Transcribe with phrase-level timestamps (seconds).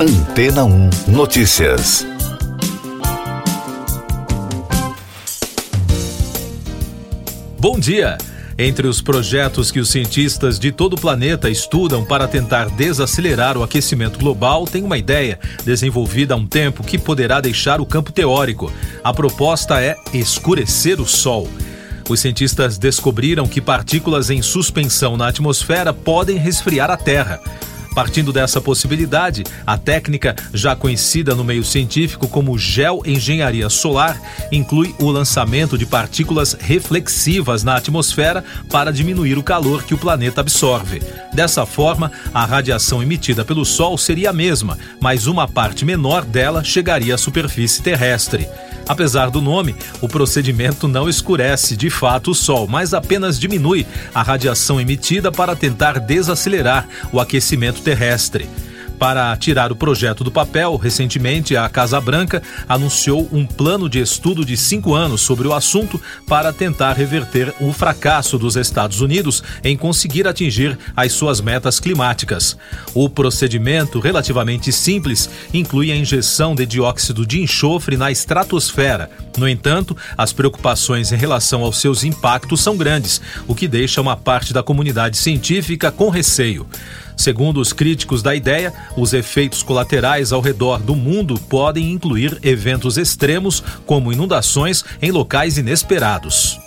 [0.00, 2.06] Antena 1 Notícias.
[7.58, 8.16] Bom dia!
[8.56, 13.64] Entre os projetos que os cientistas de todo o planeta estudam para tentar desacelerar o
[13.64, 18.72] aquecimento global, tem uma ideia desenvolvida há um tempo que poderá deixar o campo teórico.
[19.02, 21.48] A proposta é escurecer o Sol.
[22.08, 27.40] Os cientistas descobriram que partículas em suspensão na atmosfera podem resfriar a Terra.
[27.98, 34.16] Partindo dessa possibilidade, a técnica, já conhecida no meio científico como geoengenharia solar,
[34.52, 40.42] inclui o lançamento de partículas reflexivas na atmosfera para diminuir o calor que o planeta
[40.42, 41.02] absorve.
[41.32, 46.62] Dessa forma, a radiação emitida pelo Sol seria a mesma, mas uma parte menor dela
[46.62, 48.48] chegaria à superfície terrestre.
[48.88, 54.22] Apesar do nome, o procedimento não escurece de fato o Sol, mas apenas diminui a
[54.22, 58.48] radiação emitida para tentar desacelerar o aquecimento terrestre.
[58.98, 64.44] Para tirar o projeto do papel, recentemente a Casa Branca anunciou um plano de estudo
[64.44, 69.76] de cinco anos sobre o assunto para tentar reverter o fracasso dos Estados Unidos em
[69.76, 72.56] conseguir atingir as suas metas climáticas.
[72.92, 79.08] O procedimento, relativamente simples, inclui a injeção de dióxido de enxofre na estratosfera.
[79.36, 84.16] No entanto, as preocupações em relação aos seus impactos são grandes, o que deixa uma
[84.16, 86.66] parte da comunidade científica com receio.
[87.18, 92.96] Segundo os críticos da ideia, os efeitos colaterais ao redor do mundo podem incluir eventos
[92.96, 96.60] extremos, como inundações em locais inesperados.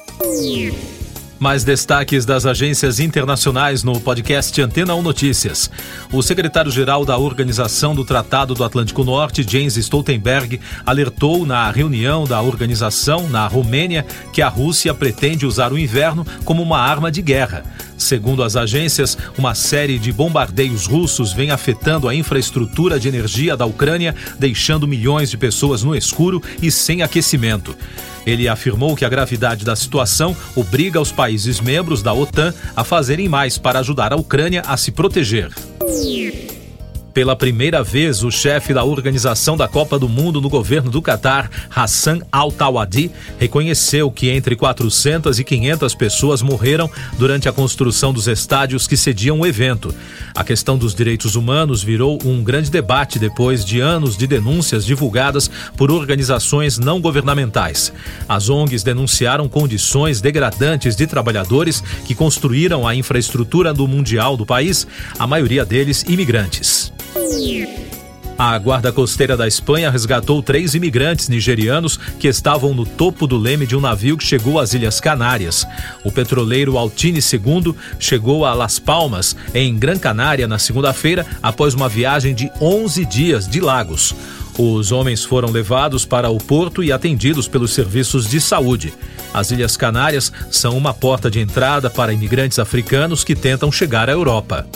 [1.39, 5.71] Mais destaques das agências internacionais no podcast Antena 1 Notícias.
[6.11, 12.41] O secretário-geral da Organização do Tratado do Atlântico Norte, James Stoltenberg, alertou na reunião da
[12.41, 17.63] organização na Romênia que a Rússia pretende usar o inverno como uma arma de guerra.
[18.01, 23.63] Segundo as agências, uma série de bombardeios russos vem afetando a infraestrutura de energia da
[23.63, 27.75] Ucrânia, deixando milhões de pessoas no escuro e sem aquecimento.
[28.25, 33.29] Ele afirmou que a gravidade da situação obriga os países membros da OTAN a fazerem
[33.29, 35.51] mais para ajudar a Ucrânia a se proteger.
[37.13, 41.51] Pela primeira vez, o chefe da organização da Copa do Mundo no governo do Catar,
[41.69, 48.87] Hassan Al-Tawadi, reconheceu que entre 400 e 500 pessoas morreram durante a construção dos estádios
[48.87, 49.93] que sediam o evento.
[50.33, 55.51] A questão dos direitos humanos virou um grande debate depois de anos de denúncias divulgadas
[55.75, 57.91] por organizações não governamentais.
[58.27, 64.87] As ONGs denunciaram condições degradantes de trabalhadores que construíram a infraestrutura do Mundial do país,
[65.19, 66.91] a maioria deles imigrantes.
[68.37, 73.67] A Guarda Costeira da Espanha resgatou três imigrantes nigerianos que estavam no topo do leme
[73.67, 75.67] de um navio que chegou às Ilhas Canárias.
[76.03, 81.87] O petroleiro Altine II chegou a Las Palmas, em Gran Canária, na segunda-feira, após uma
[81.87, 84.15] viagem de 11 dias de Lagos.
[84.57, 88.93] Os homens foram levados para o porto e atendidos pelos serviços de saúde.
[89.33, 94.13] As Ilhas Canárias são uma porta de entrada para imigrantes africanos que tentam chegar à
[94.13, 94.67] Europa.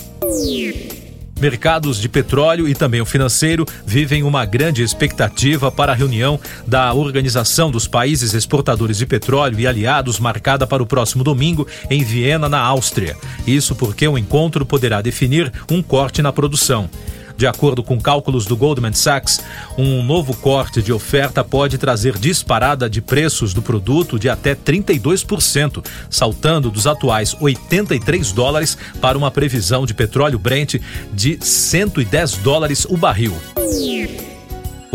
[1.45, 6.91] Mercados de petróleo e também o financeiro vivem uma grande expectativa para a reunião da
[6.91, 12.49] Organização dos Países Exportadores de Petróleo e Aliados, marcada para o próximo domingo em Viena,
[12.49, 13.15] na Áustria.
[13.45, 16.89] Isso porque o encontro poderá definir um corte na produção.
[17.37, 19.41] De acordo com cálculos do Goldman Sachs,
[19.77, 25.85] um novo corte de oferta pode trazer disparada de preços do produto de até 32%,
[26.09, 30.75] saltando dos atuais 83 dólares para uma previsão de petróleo Brent
[31.13, 33.33] de 110 dólares o barril.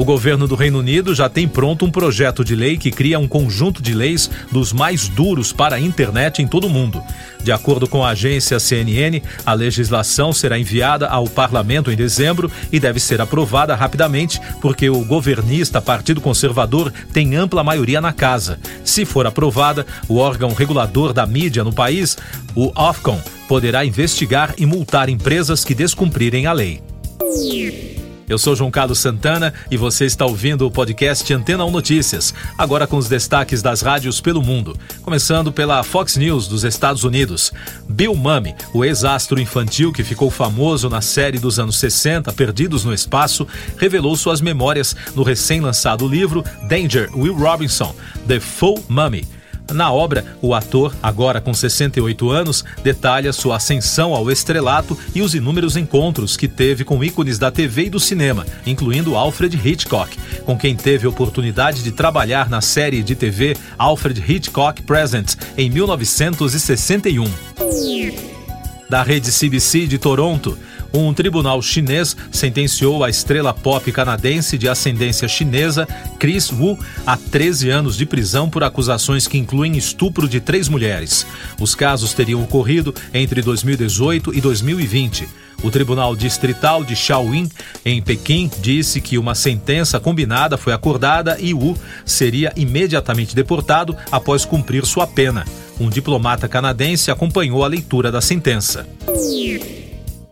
[0.00, 3.28] O governo do Reino Unido já tem pronto um projeto de lei que cria um
[3.28, 7.02] conjunto de leis dos mais duros para a internet em todo o mundo.
[7.44, 12.80] De acordo com a agência CNN, a legislação será enviada ao parlamento em dezembro e
[12.80, 18.58] deve ser aprovada rapidamente, porque o governista Partido Conservador tem ampla maioria na casa.
[18.82, 22.16] Se for aprovada, o órgão regulador da mídia no país,
[22.54, 26.80] o Ofcom, poderá investigar e multar empresas que descumprirem a lei.
[28.30, 32.86] Eu sou João Carlos Santana e você está ouvindo o podcast Antena 1 Notícias, agora
[32.86, 34.78] com os destaques das rádios pelo mundo.
[35.02, 37.52] Começando pela Fox News dos Estados Unidos.
[37.88, 42.94] Bill Mummy, o ex-astro infantil que ficou famoso na série dos anos 60, Perdidos no
[42.94, 47.92] Espaço, revelou suas memórias no recém-lançado livro Danger, Will Robinson,
[48.28, 49.39] The Full Mummy
[49.72, 55.34] na obra, o ator, agora com 68 anos, detalha sua ascensão ao estrelato e os
[55.34, 60.56] inúmeros encontros que teve com ícones da TV e do cinema, incluindo Alfred Hitchcock, com
[60.56, 67.30] quem teve oportunidade de trabalhar na série de TV Alfred Hitchcock Presents em 1961.
[68.88, 70.58] Da rede CBC de Toronto,
[70.92, 75.86] Um tribunal chinês sentenciou a estrela pop canadense de ascendência chinesa,
[76.18, 81.26] Chris Wu, a 13 anos de prisão por acusações que incluem estupro de três mulheres.
[81.60, 85.28] Os casos teriam ocorrido entre 2018 e 2020.
[85.62, 87.48] O Tribunal Distrital de Shaoyin,
[87.84, 94.44] em Pequim, disse que uma sentença combinada foi acordada e Wu seria imediatamente deportado após
[94.44, 95.44] cumprir sua pena.
[95.78, 98.86] Um diplomata canadense acompanhou a leitura da sentença.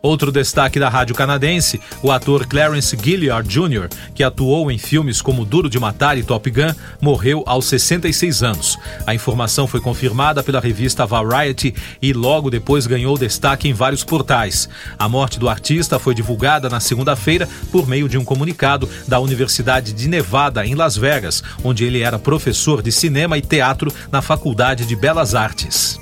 [0.00, 5.44] Outro destaque da rádio canadense, o ator Clarence Gilliard Jr., que atuou em filmes como
[5.44, 8.78] Duro de Matar e Top Gun, morreu aos 66 anos.
[9.04, 14.68] A informação foi confirmada pela revista Variety e logo depois ganhou destaque em vários portais.
[14.96, 19.92] A morte do artista foi divulgada na segunda-feira por meio de um comunicado da Universidade
[19.92, 24.86] de Nevada, em Las Vegas, onde ele era professor de cinema e teatro na Faculdade
[24.86, 25.98] de Belas Artes.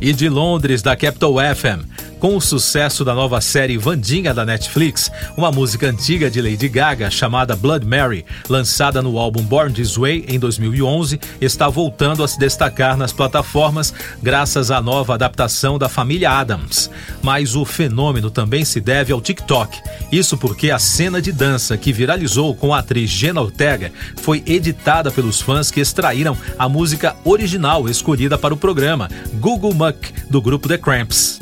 [0.00, 1.91] E de Londres, da Capital FM.
[2.22, 7.10] Com o sucesso da nova série Vandinha da Netflix, uma música antiga de Lady Gaga
[7.10, 12.38] chamada Blood Mary, lançada no álbum Born This Way em 2011, está voltando a se
[12.38, 13.92] destacar nas plataformas
[14.22, 16.88] graças à nova adaptação da família Adams.
[17.24, 19.80] Mas o fenômeno também se deve ao TikTok.
[20.12, 25.10] Isso porque a cena de dança que viralizou com a atriz Jenna Ortega foi editada
[25.10, 29.10] pelos fãs que extraíram a música original escolhida para o programa,
[29.40, 31.41] Google Muck, do grupo The Cramps.